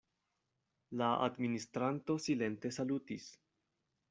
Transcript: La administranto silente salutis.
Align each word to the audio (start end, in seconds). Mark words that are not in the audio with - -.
La 1.01 1.09
administranto 1.25 2.17
silente 2.27 2.73
salutis. 2.79 3.29